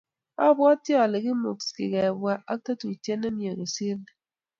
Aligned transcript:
obwoti 0.45 0.91
ale 1.03 1.17
kimucgi 1.23 1.83
kebwaa 1.93 2.43
ak 2.51 2.59
tetutie 2.65 3.13
nemie 3.17 3.51
kosiir 3.57 3.97
ni 4.01 4.11